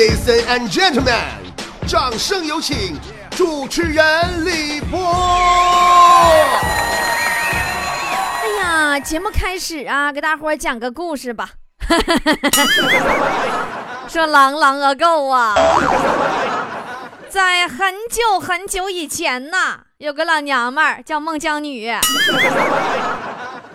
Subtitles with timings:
[0.00, 1.12] Ladies and gentlemen，
[1.86, 2.98] 掌声有请
[3.36, 4.98] 主持人李波。
[8.40, 11.50] 哎呀，节目开始啊，给大伙儿讲个故事吧。
[14.08, 15.54] 说 long long ago 啊，
[17.28, 21.94] 在很久很久以前呐，有个老娘们儿叫孟姜女。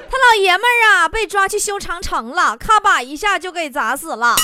[0.10, 4.36] 他老爷们儿啊，被抓去修长城了，咔吧一下就给砸死了。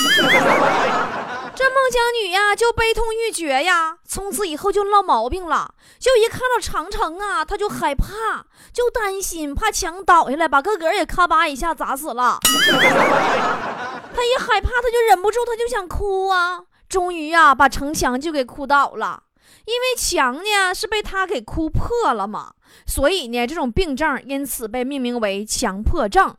[1.54, 5.74] 这孟姜女呀，就悲痛欲绝呀，从此以后就落毛病了。
[6.00, 12.40] 就一看到长城啊，他就害怕，就担心，怕墙倒下来把个个也咔吧一下砸死了。
[12.42, 16.62] 他一害怕，他就忍不住，他就想哭啊。
[16.90, 19.24] 终于呀，把城墙就给哭倒了。
[19.66, 22.52] 因为墙呢是被他给哭破了嘛，
[22.88, 26.34] 所以呢这种病症因此被命名为强迫症，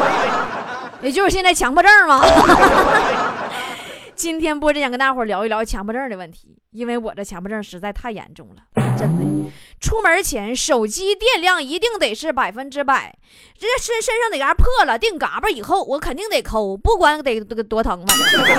[1.02, 2.20] 也就是现在强迫症嘛。
[4.16, 8.62] 今天波子想跟大伙聊一聊强迫症的问题，因为我这强迫症实在太严重了，
[8.96, 9.52] 真的。
[9.78, 13.14] 出门前手机电量一定得是百分之百，
[13.58, 18.14] 这身身上哪嘎破了，定嘎巴以后我肯定得抠，不管得多疼吧，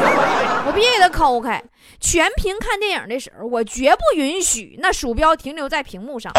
[0.67, 1.61] 我必须给它抠开。
[1.99, 6.31] 全屏看电影的时候，我绝不允许那鼠标停留在屏幕上。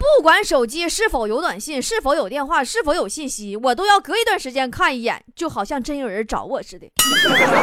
[0.00, 6.90] 不管手机是否有短信，是否有电话，是否有信息，我都要隔一段时间看一眼，就好像真有人找我似的。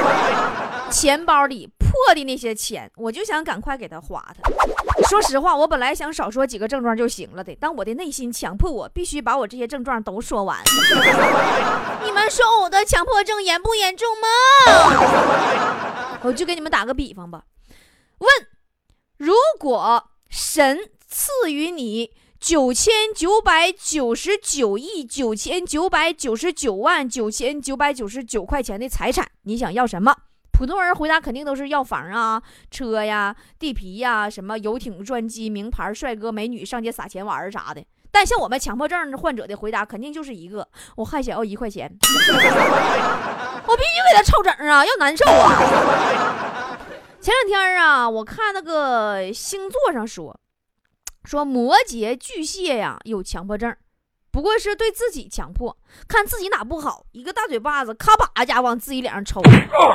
[0.91, 4.51] 钱包里破的那些钱，我就想赶快给他花他。
[5.09, 10.59] 说实话，我本来想少说几个症状就行了的，但我的内心强迫我必须把我这些症状都说完。
[12.05, 14.27] 你们说我的强迫症严不严重吗？
[16.21, 17.45] 我就给你们打个比方吧。
[18.19, 18.29] 问：
[19.17, 20.77] 如果神
[21.07, 22.11] 赐予你。
[22.39, 30.15] 九千九百九十九亿九千九百九十九万九千九百九十九块钱的财产，你想要什么？
[30.51, 37.83] 普通人回答肯定都是要房啊、车呀、地皮呀、什么游艇、专机、名牌、帅哥美女、上街撒钱玩啥的。
[38.11, 41.91] 但像我们强迫症患者的回答，肯定就是一个：我还想要一块钱，
[43.67, 46.77] 我必须给他凑整啊，要难受啊！
[47.19, 50.39] 前两天啊，我看那个星座上说。
[51.27, 53.75] 说摩羯巨蟹呀有强迫症，
[54.31, 55.75] 不过是对自己强迫，
[56.07, 59.41] 看自己哪不好，一个大嘴巴子咔吧家往自己脸上抽。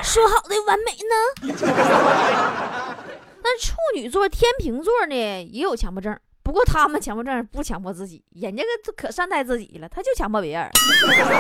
[0.03, 1.57] 说好的完美呢？
[3.43, 5.15] 那处女座、天秤座呢
[5.51, 10.71] 也有强迫症，不过他们强迫症不强迫自己，人家可可善待自己了，他就强迫别人。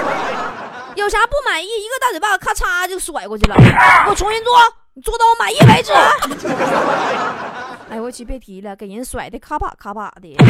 [0.97, 4.55] 有啥不满意，一个大嘴巴子咔嚓就甩过去了，给我重新做，
[4.95, 5.93] 你做到我满意为止。
[7.93, 10.35] 哎，我去，别提了，给人甩的咔吧咔吧的。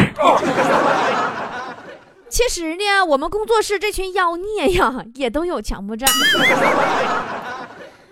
[2.29, 6.07] 其实呢，我们工作室这群妖孽呀，也都有强迫症，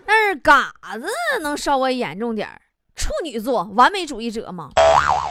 [0.05, 1.07] 但是嘎子
[1.41, 2.49] 能稍微严重点
[2.93, 4.71] 处女座，完美主义者嘛。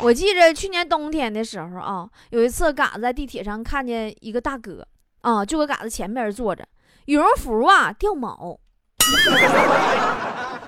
[0.00, 4.87] 我记着去年冬天的时候啊，有一次嘎子在地铁上看见一个大哥
[5.21, 6.67] 啊，就搁嘎子前面坐着，
[7.05, 8.59] 羽绒服啊掉毛。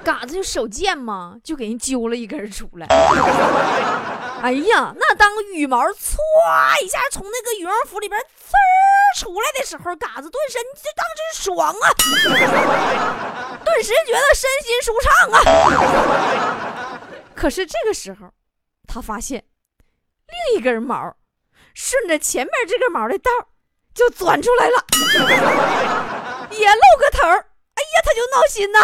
[0.04, 2.86] 嘎子就手贱嘛，就给人揪了一根出来。
[4.42, 6.16] 哎呀，那当羽毛唰
[6.82, 11.24] 一下从那个羽绒服里边呲出来的时候，嘎子顿时就当真
[11.54, 11.86] 爽啊，
[13.64, 16.98] 顿时觉得身心舒畅啊。
[17.36, 18.32] 可是这个时候，
[18.88, 19.44] 他发现
[20.26, 21.14] 另一根毛
[21.74, 23.30] 顺着前面这根毛的道
[23.94, 24.84] 就钻出来了，
[26.50, 27.44] 也露个头。
[27.74, 28.78] 哎呀，他就闹心呐，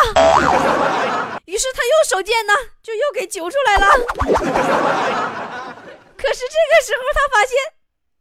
[1.45, 3.87] 于是他又手贱呐，就又给揪出来了。
[6.17, 7.57] 可是这个时候他发现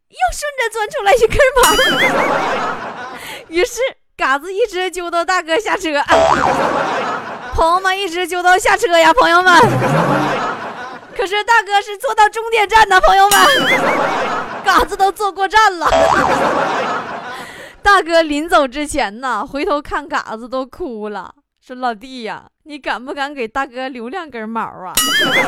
[0.08, 1.62] 又顺着钻出来一根毛，
[3.48, 3.80] 于是
[4.16, 6.02] 嘎子一直揪到大哥下车。
[7.54, 9.52] 朋友们一直揪到下车呀，朋友们。
[11.16, 13.38] 可是大哥是坐到终点站的，朋友们，
[14.64, 15.88] 嘎子都坐过站了。
[17.88, 21.34] 大哥临走之前呢，回头看嘎子都哭了，
[21.66, 24.92] 说：“老弟呀，你敢不敢给大哥留两根毛啊？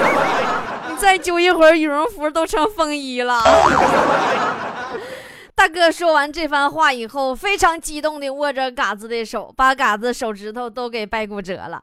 [0.88, 3.43] 你再揪一会儿，羽绒服都成风衣了。
[5.55, 11.79] ”大哥说完这番话以后，非常激动地握着嘎子的手，把嘎子手指头都给掰骨折了。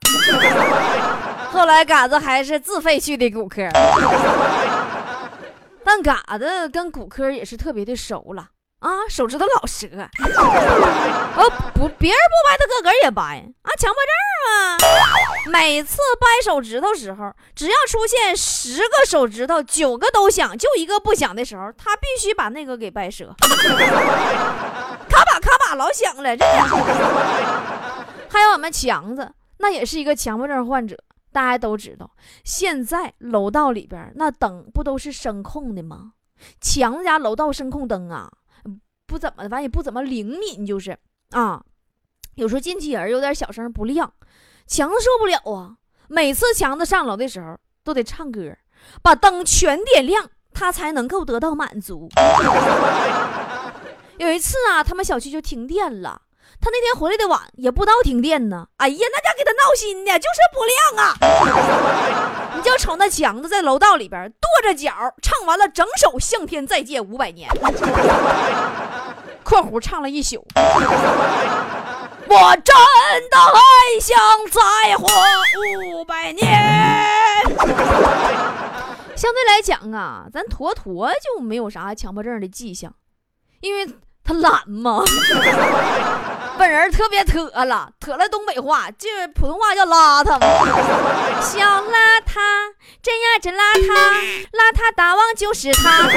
[1.54, 3.62] 后来嘎子还是自费去的骨科，
[5.86, 8.48] 但嘎子跟骨科也是特别的熟了。
[8.80, 9.88] 啊，手指头老折，
[11.36, 14.14] 哦不，别人不掰，他个个也掰啊，强迫症
[14.52, 14.78] 啊！
[15.52, 23.36] 每次掰手指头时候，只要出现十个手指头，九个都响，就一个不响的时候，他必须把那个给掰折。
[23.40, 26.46] 咔吧咔吧，老响了，这。
[28.30, 30.96] 还有我们强子，那也是一个强迫症患者。
[31.32, 32.12] 大家都知道，
[32.44, 36.12] 现在楼道里边那灯不都是声控的吗？
[36.62, 38.30] 强子家楼道声控灯啊，
[39.08, 40.98] 不怎么的，反正也不怎么灵敏，就是
[41.32, 41.64] 啊，
[42.36, 44.14] 有时候进去人有点小声不亮，
[44.68, 45.78] 强子受不了啊。
[46.10, 48.56] 每次强子上楼的时候都得唱歌，
[49.02, 52.08] 把灯全点亮，他才能够得到满足。
[54.20, 56.22] 有一次啊，他们小区就停电了。
[56.60, 58.68] 他那天回来的晚，也不知道停电呢。
[58.78, 61.14] 哎呀，那家给他闹心的，就是不亮啊！
[62.58, 64.92] 你就瞅那强子在楼道里边跺着脚，
[65.22, 67.50] 唱完了整首《向天再借五百年》
[69.44, 70.46] （括弧唱了一宿）。
[72.30, 72.76] 我真
[73.30, 73.62] 的还
[74.02, 74.18] 想
[74.52, 75.08] 再活
[75.94, 76.46] 五百年。
[79.16, 82.94] 相对来讲啊，咱坨坨就没有啥强迫症的迹象，
[83.62, 83.88] 因为
[84.24, 85.04] 他懒嘛。
[86.58, 90.48] 本人特别特了，特了东北话，这普通话叫邋遢嘛。
[91.42, 96.10] 小邋遢，真呀真邋遢，邋遢大王就是他。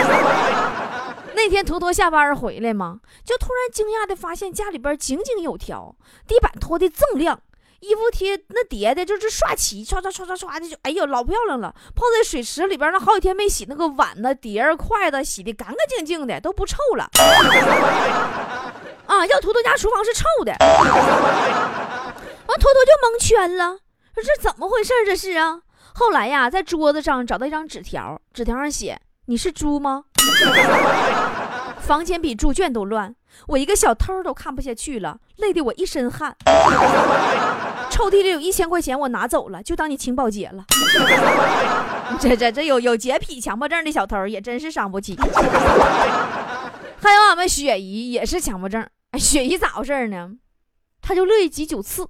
[1.34, 5.94] 那天坨坨下班回来嘛，就突然惊讶的发现家里边井井有条，
[6.26, 7.40] 地板拖的锃亮，
[7.81, 11.75] 衣服贴那叠的就是刷齐，刷刷刷刷刷的就，哎呦老漂亮了。
[11.94, 17.08] 泡在水池里边那好几天没洗，那个碗呢碟儿筷子洗的干干净净的，都不臭了。
[19.11, 19.27] 啊！
[19.27, 23.77] 要坨坨家厨房是臭的，完坨坨就蒙圈了，
[24.15, 24.93] 说这怎么回事？
[25.05, 25.62] 这是啊！
[25.95, 30.05] 后来呀，在桌子上找到一张纸条，纸条上写：“你是猪吗？”
[31.83, 33.12] 房间比猪圈都乱，
[33.49, 36.37] 我一个小偷都看不下去了，累得我一身汗。
[37.91, 40.65] 抽屉里有一千块钱，我拿走了，就当你请保洁了。
[42.21, 45.19] 这这这有有洁癖强迫症的小偷也真是伤不起。
[47.03, 48.87] 还有俺们雪姨也是强迫症。
[49.12, 50.31] 哎，雪姨咋回事呢？
[51.03, 52.07] 她就乐意挤酒刺、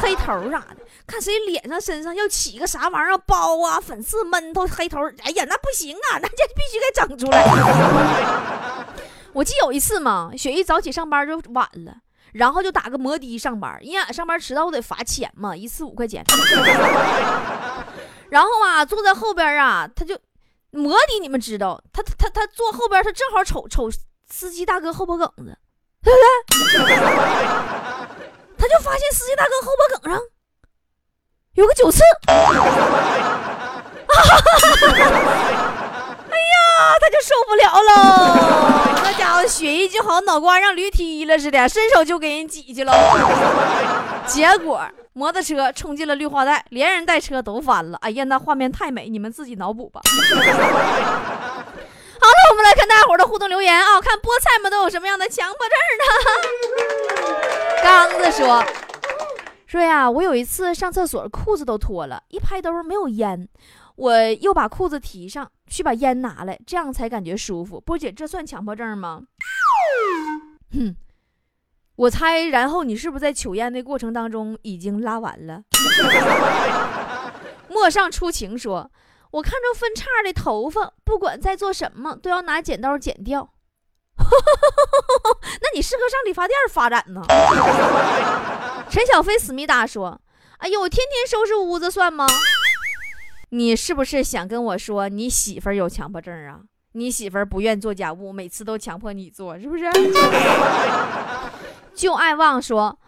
[0.00, 7.44] 黑头啥的，看谁脸上、身上要起个啥玩意儿包啊、粉刺、闷头、黑头，哎呀，那不行啊，那这必须给整出来。
[9.34, 11.98] 我记有一次嘛，雪姨早起上班就晚了，
[12.32, 16.24] 然后就打个摩的上班，因为俺上班迟到我得罚钱嘛，一次五块钱。
[18.30, 20.18] 然后啊，坐在后边啊，他就
[20.70, 23.88] 摩的，你们知道，他他他坐后边，他正好瞅瞅。
[24.34, 25.54] 司机大哥后脖梗子，
[26.02, 26.18] 对不
[26.88, 26.96] 对？
[28.56, 30.18] 他就发现司机大哥后脖梗上
[31.52, 32.00] 有个九刺，
[36.30, 39.02] 哎呀，他就受不了了。
[39.04, 42.92] 那家伙血液就好脑瓜让驴踢了似的，伸手就给人挤去了。
[44.26, 44.82] 结果
[45.12, 47.98] 摩托车冲进了绿化带，连人带车都翻了。
[48.00, 50.00] 哎呀，那画面太美，你们自己脑补吧。
[52.52, 55.74] 我们来看大伙儿的互动留言啊，看菠菜们都有什么样的强迫症
[57.24, 57.32] 呢？
[57.82, 58.62] 刚子说
[59.66, 63.48] 说呀，我有一次上厕所裤子都脱了，一拍兜没有烟，
[63.96, 67.80] 我又把裤子提上去把烟拿来，这样才感觉舒服。
[67.80, 69.22] 波姐，这算强迫症吗？
[70.74, 70.94] 哼，
[71.96, 75.62] 我猜，然后你是不是在取烟的过程当中已经拉完了？
[77.70, 78.90] 陌上初晴说。
[79.32, 83.52] 我看着分叉的头发，不管在做什么，都要拿剪刀剪掉。
[84.18, 87.22] 那你适合上理发店发展呢？
[88.90, 90.20] 陈小飞思密达说
[90.58, 92.26] ：“哎呦，我天天收拾屋子算吗？
[93.48, 96.60] 你是不是想跟我说你媳妇儿有强迫症啊？
[96.92, 99.84] 你媳妇儿不愿做家务，每次都强迫你做，是不是？”
[101.94, 102.98] 就爱旺说：“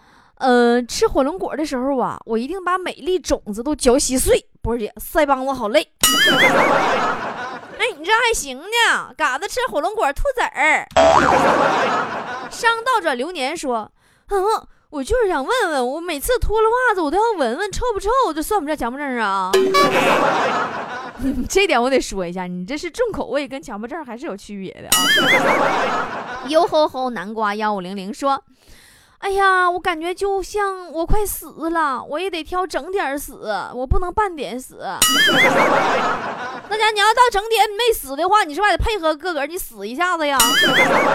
[0.40, 5.92] 嗯，吃火龙果的时候啊，我一定把美丽种子都嚼稀碎。”波姐，腮帮子好累。
[7.78, 10.86] 哎，你这还行呢，嘎子吃火龙果吐籽儿。
[12.50, 13.90] 商道者流年说
[14.30, 14.42] ：“嗯，
[14.90, 19.50] 我就是想问问，我每次脱了袜子，我都要闻闻臭不臭，这算不算强迫症啊？”
[21.48, 24.98] 这点我得说一下，你这是重口味，跟强迫症还是有区别的啊。
[26.48, 28.42] 哟吼吼，南瓜幺五零零说。
[29.24, 34.76] 哎呀，我感觉就像我快死了，我也得挑整点死，我不能半点死。
[36.68, 40.36] 那家你要到整点没死的话，你是不是得配合哥哥你死一下子呀？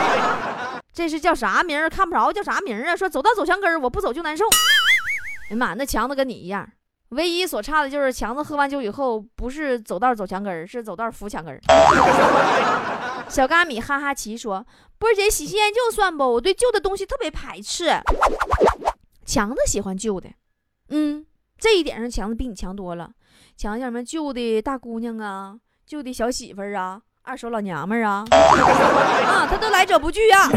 [0.92, 1.88] 这是叫啥名儿？
[1.88, 2.96] 看不着叫啥名儿啊？
[2.96, 4.44] 说走到走墙根儿，我不走就难受。
[4.46, 6.68] 哎呀妈，那强子跟你一样，
[7.10, 11.62] 唯一所差的就是强子喝完酒以后不是走道走墙根儿，是走道扶墙根儿。
[13.30, 14.66] 小嘎米哈哈奇说。
[14.98, 16.34] 波儿姐，喜新厌旧算不？
[16.34, 17.90] 我对旧的东西特别排斥。
[19.26, 20.28] 强子喜欢旧的，
[20.90, 21.26] 嗯，
[21.58, 23.12] 这一点上强子比你强多了。
[23.56, 25.56] 强像什么旧的大姑娘啊，
[25.88, 30.50] 旧的小媳妇儿啊，二手老娘们儿啊，啊，他都来者不拒啊。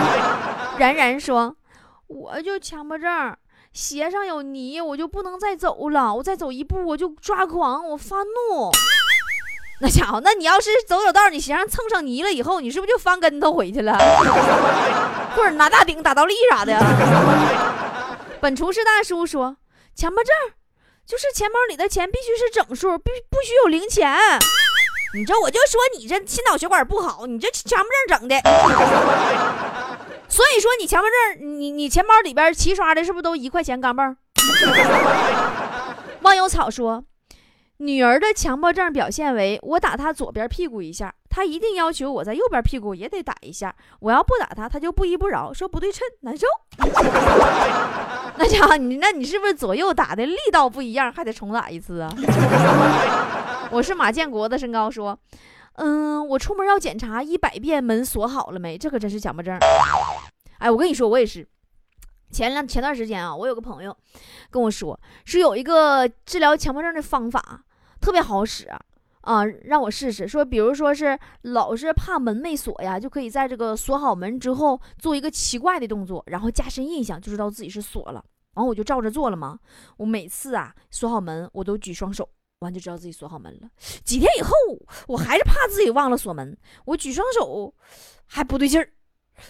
[0.78, 1.54] 然然说，
[2.06, 3.36] 我就强迫症，
[3.74, 6.14] 鞋上有泥，我就不能再走了。
[6.14, 8.70] 我再走一步，我就抓狂，我发怒。
[9.80, 13.92] 那家伙，那你要是走走道，你鞋上蹭上泥了以后，你是不是就翻跟头回去了？
[15.34, 16.78] 或者拿大顶打倒立啥的？
[18.40, 19.56] 本厨师大叔说，
[19.96, 20.32] 强迫症
[21.06, 24.16] 就是钱包里的钱必须是整数，必不许有零钱。
[25.14, 28.40] 你这我就说你这心脑血管不好，你这强迫症整的。
[30.28, 34.16] 所以说你强迫症，你你钱包里边齐刷的，是不是都一块钱钢镚？
[36.22, 37.04] 忘忧草说，
[37.78, 43.74] 女儿的强迫症表现为我打她左边屁股一下，她一定要求我在右边屁股也得打一下。
[44.00, 46.46] 我要不打她，她就不依不饶，说不对称，难受。
[48.38, 52.10] 那家伙，你那你是不是左右打的力道不一样，还得重打一次啊？
[53.70, 55.18] 我是马建国的身高说。
[55.76, 59.58] 嗯，我出门要检查一百遍门锁好了没，这可真是强迫症。
[60.58, 61.44] 哎，我跟你说，我也是。
[62.34, 63.96] 前两前段时间啊，我有个朋友
[64.50, 67.64] 跟我说，是有一个治疗强迫症的方法，
[68.00, 68.68] 特别好使
[69.20, 70.26] 啊，让我试试。
[70.26, 78.24] 说，比如说是老是怕门没锁呀，就可以在这个锁好门之后做一个奇怪的动作，然后加深印象，就知道自己是锁了。
[78.54, 79.56] 完，我就照着做了嘛。
[79.98, 82.28] 我每次啊锁好门，我都举双手。
[82.60, 83.68] 完就知道自己锁好门了。
[84.04, 84.50] 几天以后，
[85.06, 87.74] 我还是怕自己忘了锁门，我举双手
[88.26, 88.88] 还不对劲儿。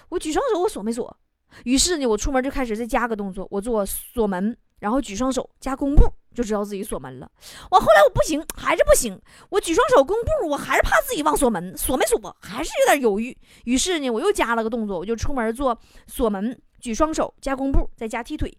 [0.09, 1.17] 我举双手，我锁没锁？
[1.62, 7.30] 于是呢，我出门就开始再加个动作，我做锁门，然后举双手加弓步，就知道自己锁门了。
[7.70, 9.18] 我后来我不行，还是不行。
[9.50, 12.37] 我举双手弓步，我还是怕自己忘锁门，锁没锁？
[12.40, 13.37] 还是有点犹豫。
[13.64, 18.52] 于是呢，我又加了个动作，我就出门做锁门，举双手加弓步，再加踢腿。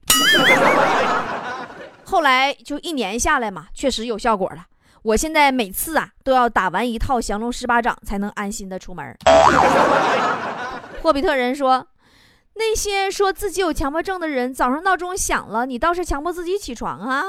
[2.05, 4.65] 后来就一年下来嘛，确实有效果了。
[5.01, 9.15] 我现在每次啊都要打完一套降龙十八掌才能安心的出门。
[11.01, 11.87] 霍比特人说
[12.57, 17.23] ：“那些说自己有强迫症的人，早上闹钟响了，你倒是强迫自己起床啊？”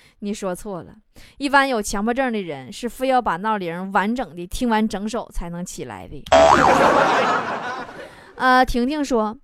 [0.20, 0.94] 你说错了，
[1.38, 6.24] 一般有强迫症的人是非要把闹铃完整的听完整首才能起来的。
[8.36, 9.36] 呃，婷婷说。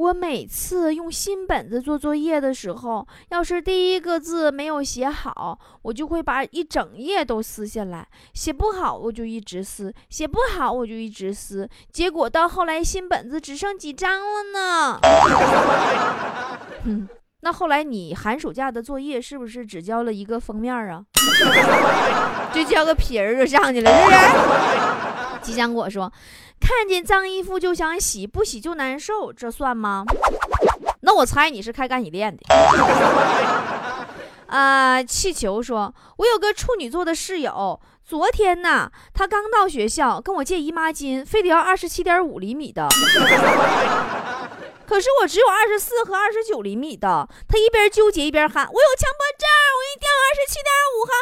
[0.00, 11.68] 我每次用新本子做作业的时候，要是第一个字没有写好，我就会把一整页都撕下来；写不好，我就一直撕；写不好，我就一直撕。
[11.92, 14.98] 结果到后来，新本子只剩几张了呢。
[16.84, 17.06] 嗯，
[17.42, 21.04] 那后来你寒暑假的作业是不是只交了一个封面啊？
[22.54, 25.09] 就交个皮儿就上去了，是不是？
[25.42, 26.12] 吉祥果说。
[26.60, 30.04] 看见脏衣服就想洗，不洗就难受，这算吗？
[31.00, 32.42] 那我猜你是开干洗店的。
[34.46, 42.86] 啊，气球说：“我有个处女座的室友，昨天呢，他刚到学校，跟我借姨妈巾，非得要二十七点五厘米的。
[44.90, 47.28] 可是我只有二十四和二十九厘米的。
[47.46, 49.46] 他一边纠结一边喊：我有强迫症，
[49.78, 51.12] 我一定要二十七点五哈。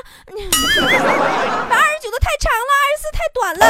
[1.76, 3.62] 二十九的太长了，二十四太短了。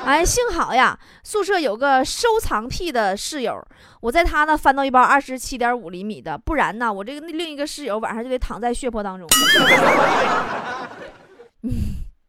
[0.08, 3.62] ”哎，幸好呀，宿舍有个收藏癖的室友，
[4.00, 9.28] 我在他那翻到一包二十七点五厘米的，不然呢，我这个另一个室友晚上就得躺在血泊当中。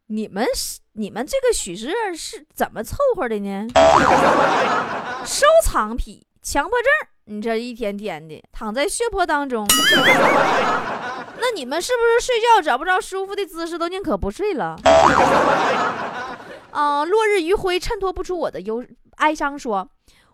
[0.07, 3.67] 你们是你们这个许是是怎么凑合的呢？
[5.27, 6.89] 收藏癖、强迫症，
[7.25, 9.67] 你这一天天的躺在血泊当中，
[11.37, 14.79] 那你们是不是睡觉找不着舒服的姿势，都宁可不睡了？
[16.71, 17.03] 啊！
[17.03, 18.81] 落日余晖衬托不出我的忧
[19.17, 19.59] 哀伤。
[19.59, 19.85] 说，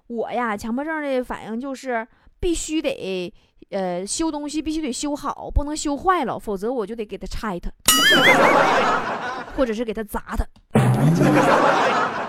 [0.06, 2.08] 我呀，强迫症的反应就是
[2.40, 3.34] 必须得，
[3.72, 7.72] 呃，修东西必须得修好，不能修坏了，否则我就得给它拆它，
[9.56, 10.46] 或者是给他砸他。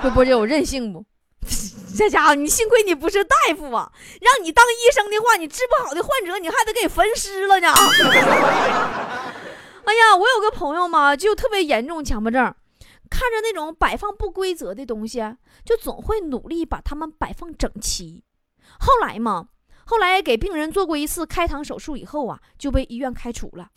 [0.01, 1.05] 会不会有任性不？
[1.97, 3.93] 这家伙，你幸亏你不是大夫啊！
[4.21, 7.69] 让你当医生的话，你治不好的患者，你还得给分尸了呢。
[9.85, 12.43] 哎呀，我有个朋友嘛，就特别严重强迫症。
[13.11, 15.21] 看着那种摆放不规则的东西，
[15.67, 18.25] 就总会努力把它们摆放整齐。
[18.79, 19.49] 后来嘛，
[19.85, 23.69] 后来给病人做过一次开膛手术以后啊，就被医院开除了。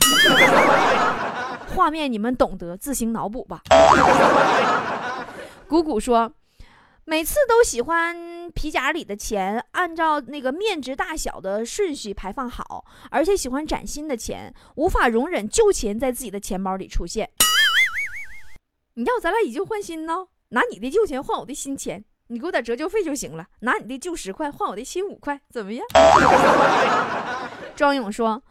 [1.74, 3.62] 画面你们懂得，自行脑补吧。
[5.68, 6.32] 谷谷说，
[7.06, 17.30] 每次都喜欢皮夹里的钱按照那个面值大小的顺序排放好，而且喜欢崭新的钱，无法容忍旧钱在自己的钱包里出现。
[18.94, 20.28] 你要咱俩以旧换新呢？
[20.50, 23.46] 拿你的旧钱换我的新钱，你给我点折旧费就行了。
[23.62, 25.86] 拿你的旧十块换我的新五块，怎么样？
[27.76, 28.42] 庄勇说：“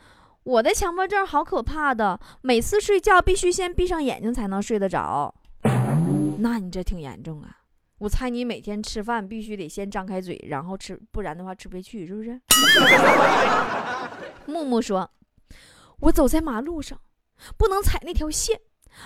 [0.45, 5.35] 我的强迫症好可怕的，每次睡觉必须先闭上眼睛才能睡得着。
[6.39, 7.49] 那你这挺严重啊！
[7.99, 12.39] 我猜你每天吃饭必须得先张开嘴，然后吃，不然的话吃不下去，是不是？
[14.45, 15.11] 木木说
[16.01, 17.01] ：“我走在马路上，
[17.57, 18.61] 不能踩那条线，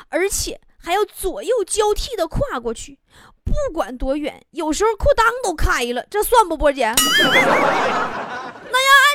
[0.08, 2.98] 而且还要左右交替的跨过去，
[3.44, 6.92] 不管多远，有时候裤裆都开了，这算不，波姐？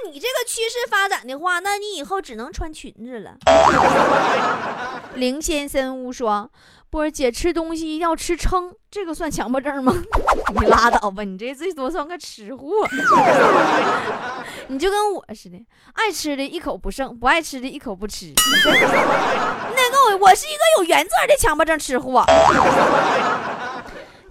[0.06, 3.36] 你这个趋势发展的话，那你以后只能穿裙子了。
[5.16, 6.50] ”林先生屋说。
[6.90, 9.92] 波儿姐吃东西要吃撑，这个算强迫症吗？
[10.62, 12.88] 你拉倒吧，你这最多算个吃货。
[14.70, 15.58] 你就跟我似的，
[15.94, 18.32] 爱吃的一口不剩，不爱吃的一口不吃。
[18.46, 22.24] 那个我，我是一个有原则的强迫症吃货。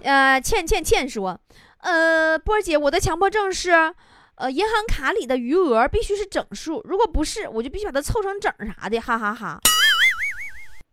[0.01, 1.37] 呃，倩倩倩说，
[1.79, 3.93] 呃，波儿姐，我的强迫症是，
[4.35, 9.59] 呃，银行卡里的余额必须是整数，如果不是，我就必须把它凑成整啥的，哈哈哈。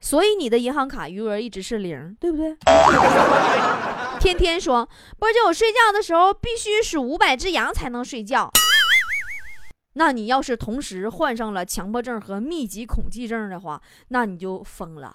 [0.01, 2.57] 所以你的银行卡余额一直是零，对不对？
[4.21, 8.51] 天天说，波姐，我睡觉的时候必须数五百只羊才能睡觉。
[9.95, 15.15] 那你要是同时患上了强迫症和密集恐惧症的话，那你就疯了，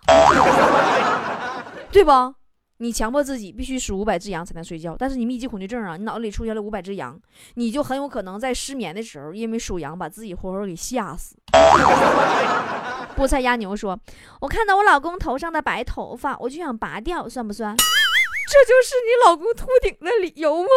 [1.91, 2.35] 对不？
[2.77, 7.17] 你强迫自己必须数五百只羊才能睡觉，但是你密集恐惧症啊，你脑子里出现了五百只羊，
[7.53, 11.37] 你就很有可能在失眠的时候，因为数羊把自己活活给吓死。
[13.15, 13.97] 菠菜鸭牛说
[14.41, 17.73] ：“我看到我老公头上的白头发，我就想拔掉，算不算？
[17.77, 20.69] 这就是你老公秃顶的理由吗？”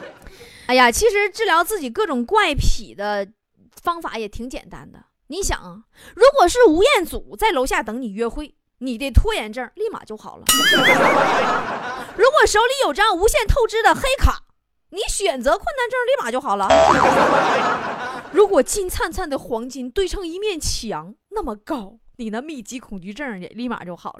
[0.68, 3.28] 哎呀，其实治疗自己各种怪癖的
[3.82, 5.04] 方法也挺简单的。
[5.26, 5.84] 你想，
[6.14, 8.54] 如果是吴彦祖在楼下等你约会。
[8.78, 10.44] 你的拖延症立马就好了。
[12.16, 14.42] 如果手里有张无限透支的黑卡，
[14.90, 16.68] 你选择困难症立马就好了。
[18.32, 24.18] 如果金灿灿的黄金堆成一面墙那么高，你那密集恐惧症也立马就好了。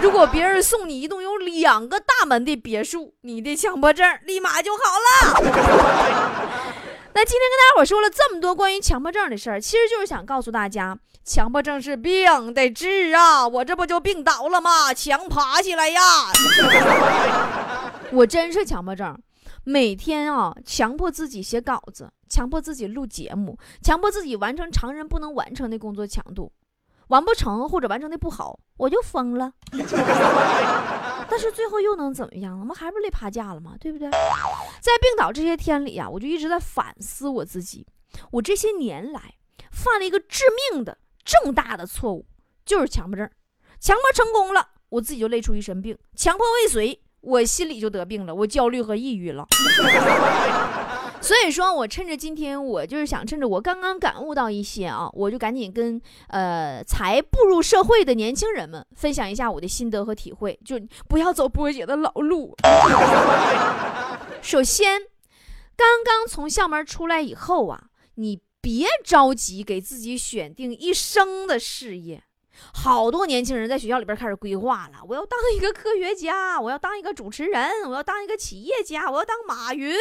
[0.00, 6.71] 如果别人送你一栋有两个大门的别墅，你的强迫症立马就好了。
[7.14, 10.98] 那今天跟大家伙说了这么多关于强迫症的事儿，其实就是想告诉大家。
[11.24, 13.46] 强迫症是病，得治啊！
[13.46, 14.92] 我这不就病倒了吗？
[14.92, 16.00] 强爬起来呀！
[18.10, 19.16] 我真是强迫症，
[19.62, 26.50] 每天啊，强迫自己写稿子，强迫自己录节目，强迫自己完成常人不能完成的工作强度，
[27.06, 29.52] 完不成或者完成的不好，我就疯了。
[31.32, 32.60] 但是最后又能怎么样？
[32.60, 33.74] 我们还不是累趴架了吗？
[33.80, 34.10] 对不对？
[34.10, 37.86] 在病倒这些天里呀，我就一直在反思我自己，
[38.32, 39.36] 我这些年来
[39.70, 40.98] 犯了一个致命的。
[41.24, 42.26] 重大的错误
[42.66, 43.30] 就是强迫症，
[43.80, 49.46] 强迫成功了，我自己就累出一身病；强迫未遂，我心里就得病了，我焦虑和抑郁了。
[51.22, 62.54] 所以说，我趁着今天，我就是想趁着我刚刚感悟到一些啊，我就赶紧跟呃才步入社会的年轻人们分享一下我的心得和体会，就不要走波姐的老路。
[64.42, 65.00] 首先，
[65.76, 67.84] 刚刚从校门出来以后啊，
[68.16, 68.40] 你。
[68.64, 72.22] 别着急给自己选定一生的事业，
[72.74, 74.98] 好多年轻人在学校里边开始规划了。
[75.08, 79.94] 我要当一个科学家，我要当一个主持人，我要当一个企业家，我要当马云，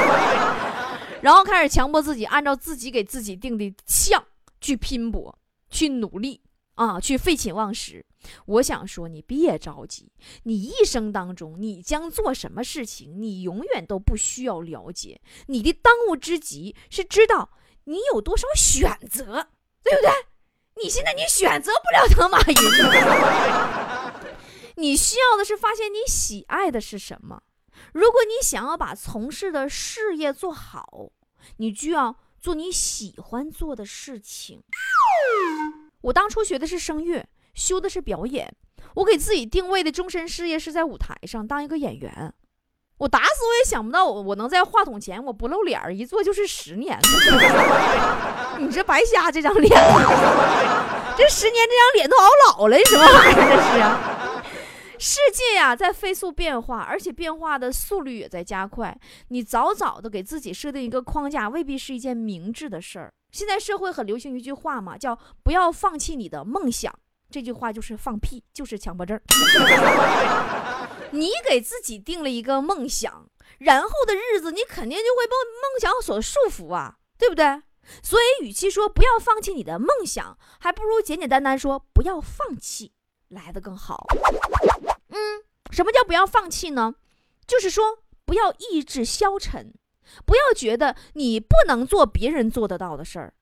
[1.22, 4.24] 然后开始强迫自己按照自己给自己定的项
[4.60, 5.38] 去拼搏、
[5.70, 6.40] 去努力
[6.74, 8.04] 啊，去废寝忘食。
[8.46, 10.12] 我想说，你别着急，
[10.44, 15.20] 你一生当中你将做什么事情，你永远都不需要了解。
[15.46, 17.50] 你的当务之急是知道。
[17.86, 19.48] 你有多少选择，
[19.82, 20.10] 对不对？
[20.80, 22.54] 你现在你选择不了当马云，
[24.76, 27.42] 你需要的是发现你喜爱的是什么。
[27.92, 31.10] 如果你想要把从事的事业做好，
[31.58, 34.62] 你就要做你喜欢做的事情。
[36.02, 38.54] 我当初学的是声乐，修的是表演，
[38.96, 42.34] 我给自己定位的终身事业是在舞台上当一个演员。
[42.98, 46.98] 我打死我也想不到，我我能在话筒前我不露脸儿，一坐就是十年。
[48.58, 49.68] 你这白瞎这张脸，
[51.16, 55.04] 这十年这张脸都熬老了，什么玩意儿这是？
[55.04, 58.96] 世界呀在飞速变化，而且变化的速率也在加快。
[59.28, 63.12] 你早早的给自己设定一个框架，未必是一件明智的事儿。
[63.32, 66.94] 现在社会很流行一句话嘛，叫“不要放弃你的梦想”。
[67.28, 69.18] 这句话就是放屁，就是强迫症。
[71.12, 77.62] 你给自己定了一个梦想，然后的日子你肯定就会被梦想所束缚啊，对不对？
[78.02, 82.92] 所以，与其说不要放弃你的梦想，还不如简简单单说不要放弃
[83.28, 84.06] 来的更好。
[85.08, 86.94] 嗯，什么叫不要放弃呢？
[87.46, 89.74] 就是说不要意志消沉，
[90.24, 93.34] 不要觉得你不能做别人做得到的事儿。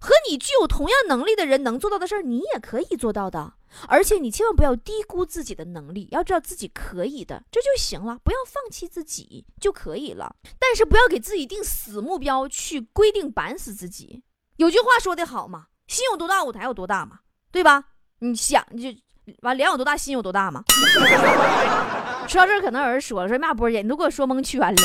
[0.00, 3.54] 和你具有同样能力的人能做到的事儿，你也可以做到的。
[3.88, 8.18] 而且你千万不要低估自己的能力，要知道自己可以的，这就行了。
[8.22, 10.36] 不要放弃自己就可以了。
[10.60, 14.22] 但是不要给自己定死目标，去规定板死自己。
[14.58, 17.18] 有句话说得好嘛，心有多大，舞台有多大嘛，
[17.50, 17.84] 对吧？
[18.20, 18.94] 你想就
[19.42, 20.62] 完，脸有多大，心有多大嘛。
[22.28, 24.76] 说到这儿，可能有人说了说马波姐，你都给我说蒙圈了。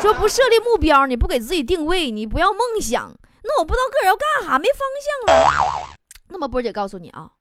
[0.00, 3.14] 说不设立目标，你不给自己定位，你不要梦想。
[3.42, 4.80] 那我不知道个人要干啥，没方
[5.26, 5.96] 向了。
[6.28, 7.32] 那么波姐告诉你啊，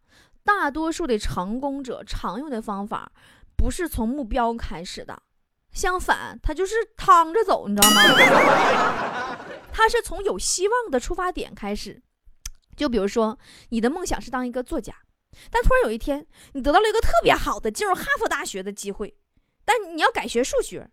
[0.43, 3.11] 大多数的成功者常用的方法
[3.55, 5.21] 不是从目标开始的，
[5.71, 9.37] 相反，他就是趟着走，你知道吗？
[9.71, 12.01] 他是从有希望的出发点开始。
[12.75, 13.37] 就比如说，
[13.69, 14.95] 你的梦想是当一个作家，
[15.51, 19.17] 但突然有一天，你得到了一个特别好的进入哈佛大学的机会，
[19.65, 20.89] 但你要改学数学。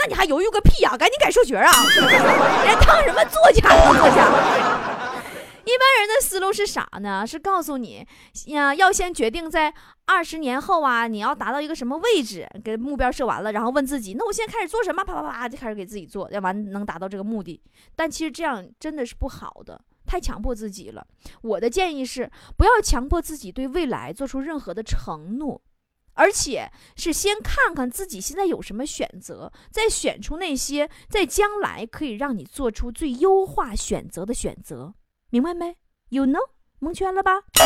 [0.00, 0.96] 那你还犹豫个屁呀！
[0.96, 1.70] 赶紧改数学啊！
[2.64, 4.24] 连当什么作家都作家。
[5.62, 7.24] 一般人的思路是啥呢？
[7.26, 8.04] 是告诉你
[8.46, 9.72] 呀，要先决定在
[10.06, 15.04] 二十年后啊，你要达到一个什么位置，给目标设完了，然后问自己，那我现在开始做什么？
[15.04, 17.62] 啪啪啪就开始给自己做，要完能达到这个目的。
[17.94, 21.06] 但其实这样真的是不好的，太强迫自己了。
[21.42, 25.60] 我的建议是，不要强迫自己对未来做出任何的承诺。
[26.14, 34.94] 而且是先看看自己现在有什么选择，再选出那些在将来可以让你做出最优化选择的选择，
[35.30, 35.76] 明白没
[36.10, 37.42] ？You know，蒙圈了吧？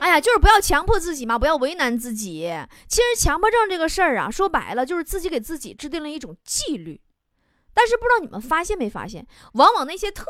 [0.00, 2.52] 哎呀，就是不要强迫自己嘛，不要为难自己。
[2.88, 7.00] 其实强迫症这个事儿啊，说白了就是自己给自己制定了一种纪律。
[7.74, 10.24] 但是不知道你们发现没发现，往往那些特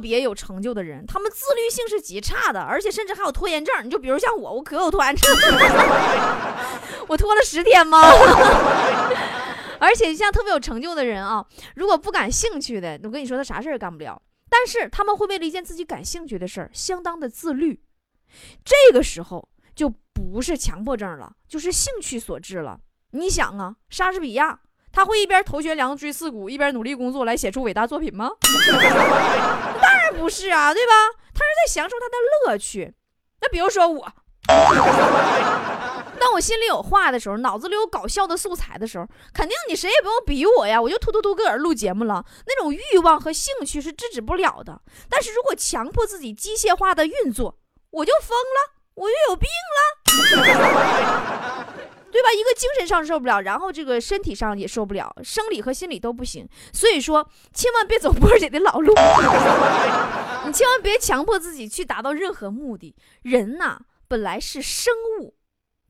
[0.00, 3.74] 别有成就的人，他们自律性是极差的，而且甚至还有拖延症。
[3.82, 5.34] 你就比如像我，我可有拖延症，
[7.08, 7.98] 我拖了十天吗？
[9.80, 14.20] 而且像特别有成就的人啊，如果不感兴趣的，我跟你说他啥事儿也干不了。
[14.50, 17.82] 但是他们会为了一件自己感兴趣的事儿，相当的自律。
[18.62, 22.78] 这个时候就不是强迫症了，就是兴趣所致了。
[23.12, 24.60] 你想啊，莎士比亚。
[24.92, 28.30] 他会一边头悬梁锥刺股，一边努力工作来写出伟大作品吗？
[29.80, 30.92] 当然不是啊，对吧？
[31.32, 32.14] 他是在享受他的
[32.52, 32.92] 乐趣。
[33.40, 34.12] 那比如说我，
[36.20, 42.22] 当我心里有话的时候，脑子里有搞笑的素材的时候，肯定你谁也不用逼我呀，我就突突突个儿录节目了。
[42.46, 44.82] 那种欲望和兴趣是制止不了的。
[45.08, 47.58] 但是如果强迫自己机械化的运作，
[47.90, 49.48] 我就疯了，我就有病
[52.60, 56.46] 精神上受不了，然后这个身体上也受不了，生理和心理都不行。
[56.74, 58.92] 所以说，千万别走波姐的老路，
[60.44, 62.94] 你千万别强迫自己去达到任何目的。
[63.22, 65.34] 人呐，本来是生物，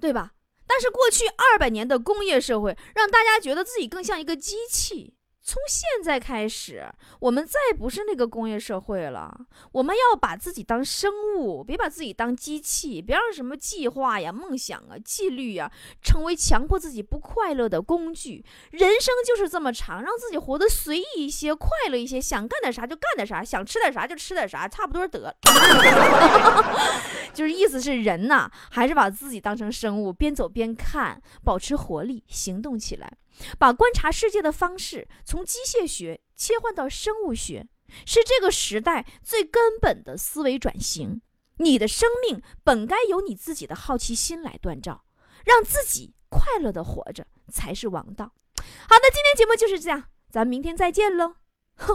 [0.01, 0.35] 对吧？
[0.65, 5.15] 但是过去二百年的工业社会，让大家觉得自己更像一个机器。
[5.43, 6.87] 从现在开始，
[7.19, 9.35] 我们再不是那个工业社会了。
[9.73, 15.73] 我们要把自己当生物，别把自己当机器，别让什么计划呀、梦想啊、纪律呀，
[16.03, 18.45] 成为强迫自己不快乐的工具。
[18.71, 25.35] 人生就是这么长，让自己活得随意一些、快乐一些，想干点啥就干点啥，想吃点啥就吃点啥，差不多得。
[27.33, 33.11] 就是意思是人呐，还是把自己当成生物，边走边看，保持活力，行动起来。
[33.59, 37.67] 把观察世界的方式从机械学切换到生物学，
[38.07, 41.21] 是这个时代最根本的思维转型。
[41.59, 45.05] 你的生命本该由你自己的好奇心来锻造，
[45.45, 48.33] 让自己快乐的活着才是王道。
[48.89, 51.35] 好的，今天节目就是这样，咱们明天再见喽！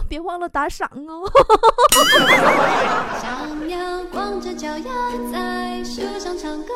[0.10, 1.32] 别忘了打赏哦。
[3.22, 6.74] 想要光着脚丫在树上唱歌。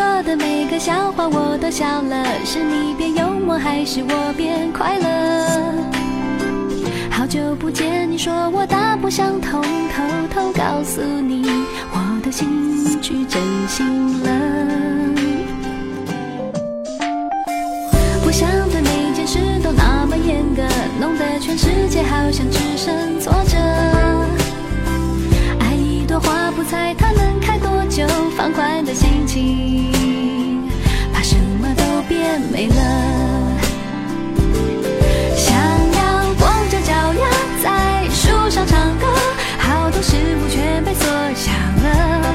[0.00, 5.04] 说的每个笑话我都笑了，是你变幽默还是我变快乐？
[7.10, 11.44] 好久不见，你说我大不相同，偷偷告诉你，
[11.92, 14.30] 我的心去真心了。
[18.24, 20.62] 不想对每件事都那么严格，
[20.98, 23.58] 弄得全世界好像只剩挫折。
[25.58, 29.79] 爱一朵花不猜它能开多久，放宽的心情。
[32.60, 32.76] 累了，
[35.34, 35.56] 想
[35.94, 37.30] 要光着脚丫
[37.62, 39.06] 在树上唱歌，
[39.58, 41.50] 好多事物全被缩小
[41.82, 42.34] 了，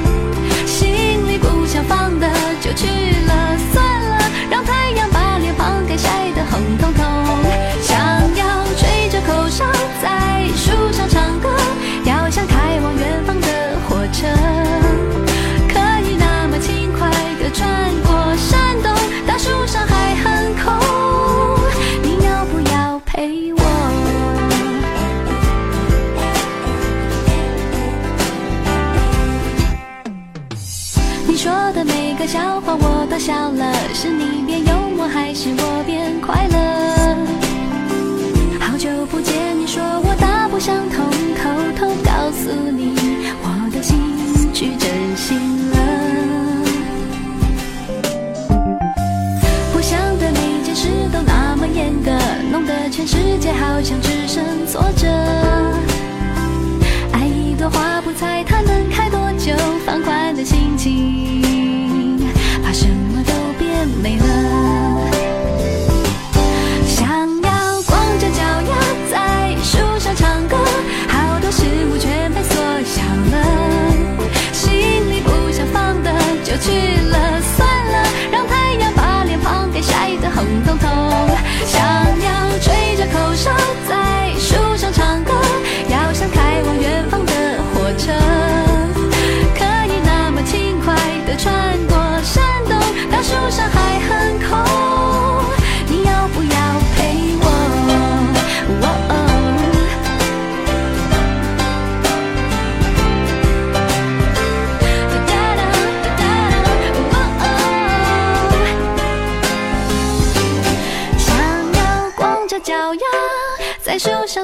[0.66, 2.28] 心里不想放的
[2.60, 2.88] 就去
[3.28, 3.58] 了，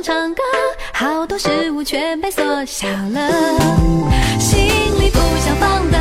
[0.04, 0.42] 唱歌
[0.94, 3.30] 好多事物全被缩小了
[4.40, 4.60] 心
[5.00, 6.01] 里不想放的